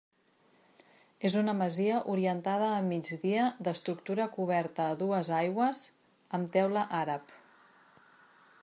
[1.29, 5.85] És una masia orientada a migdia d'estructura coberta a dues aigües
[6.41, 7.39] amb teula àrab.